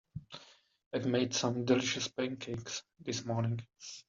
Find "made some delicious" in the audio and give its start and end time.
1.05-2.07